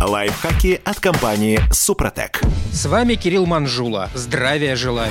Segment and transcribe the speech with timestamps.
[0.00, 2.40] Лайфхаки от компании «Супротек».
[2.72, 4.08] С вами Кирилл Манжула.
[4.14, 5.10] Здравия желаю.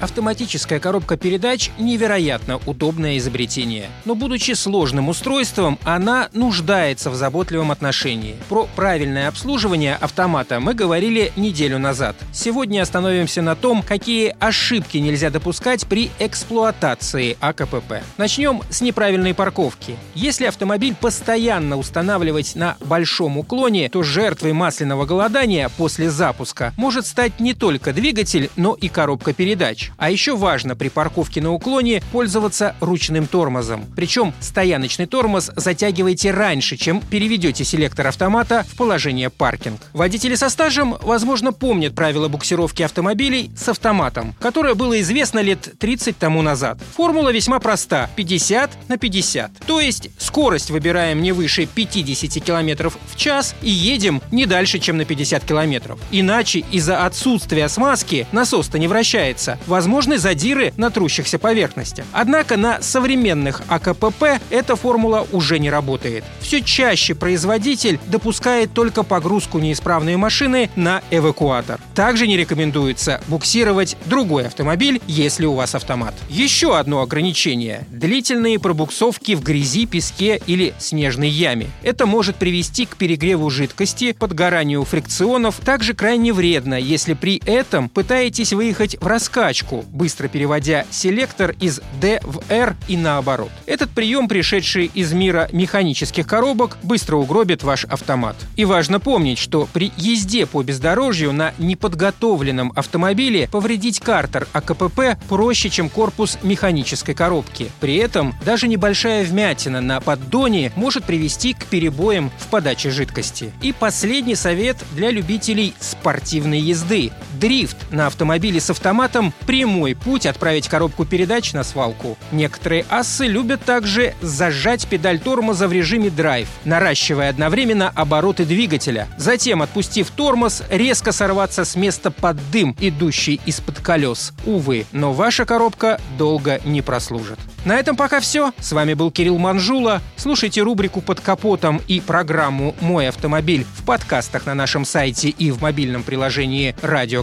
[0.00, 3.88] Автоматическая коробка передач– невероятно удобное изобретение.
[4.04, 8.34] Но будучи сложным устройством, она нуждается в заботливом отношении.
[8.48, 12.16] Про правильное обслуживание автомата мы говорили неделю назад.
[12.32, 18.02] Сегодня остановимся на том, какие ошибки нельзя допускать при эксплуатации АКПП.
[18.18, 19.96] Начнем с неправильной парковки.
[20.14, 27.40] Если автомобиль постоянно устанавливать на большом уклоне, то жертвой масляного голодания после запуска может стать
[27.40, 29.90] не только двигатель, но и коробка передач.
[29.98, 33.84] А еще важно при парковке на уклоне пользоваться ручным тормозом.
[33.94, 39.78] Причем стояночный тормоз затягивайте раньше, чем переведете селектор автомата в положение паркинг.
[39.92, 46.16] Водители со стажем, возможно, помнят правила буксировки автомобилей с автоматом, которое было известно лет 30
[46.16, 46.78] тому назад.
[46.96, 49.50] Формула весьма проста– 50 на 50.
[49.66, 54.96] То есть скорость выбираем не выше 50 км в час и едем не дальше, чем
[54.96, 55.96] на 50 км.
[56.10, 62.04] Иначе из-за отсутствия смазки насос-то не вращается– возможны задиры на трущихся поверхностях.
[62.12, 66.24] Однако на современных АКПП эта формула уже не работает.
[66.40, 71.80] Все чаще производитель допускает только погрузку неисправной машины на эвакуатор.
[71.94, 76.14] Также не рекомендуется буксировать другой автомобиль, если у вас автомат.
[76.28, 81.68] Еще одно ограничение– длительные пробуксовки в грязи, песке или снежной яме.
[81.82, 85.60] Это может привести к перегреву жидкости, подгоранию фрикционов.
[85.64, 92.20] Также крайне вредно, если при этом пытаетесь выехать в раскачку, быстро переводя селектор из D
[92.22, 93.50] в R и наоборот.
[93.66, 98.36] Этот прием, пришедший из мира механических коробок, быстро угробит ваш автомат.
[98.56, 105.70] И важно помнить, что при езде по бездорожью на неподготовленном автомобиле повредить картер АКПП проще,
[105.70, 107.70] чем корпус механической коробки.
[107.80, 113.52] При этом даже небольшая вмятина на поддоне может привести к перебоям в подаче жидкости.
[113.62, 117.12] И последний совет для любителей спортивной езды.
[117.44, 122.16] Дрифт на автомобиле с автоматом– прямой путь отправить коробку передач на свалку.
[122.32, 129.08] Некоторые асы любят также зажать педаль тормоза в режиме драйв, наращивая одновременно обороты двигателя.
[129.18, 134.32] Затем, отпустив тормоз, резко сорваться с места под дым, идущий из-под колес.
[134.46, 137.38] Увы, но ваша коробка долго не прослужит.
[137.64, 138.52] На этом пока все.
[138.58, 140.02] С вами был Кирилл Манжула.
[140.16, 145.62] Слушайте рубрику «Под капотом» и программу «Мой автомобиль» в подкастах на нашем сайте и в
[145.62, 147.22] мобильном приложении «Радио